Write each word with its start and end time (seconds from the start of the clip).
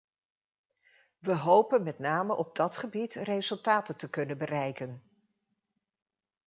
We 1.19 1.33
hopen 1.35 1.83
met 1.83 1.99
name 1.99 2.35
op 2.35 2.55
dat 2.55 2.77
gebied 2.77 3.13
resultaten 3.13 3.97
te 3.97 4.09
kunnen 4.09 4.37
bereiken. 4.37 5.03